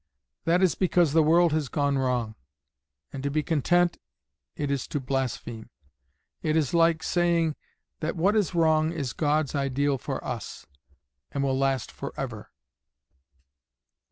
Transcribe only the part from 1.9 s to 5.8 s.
wrong; and to be content, it is to blaspheme;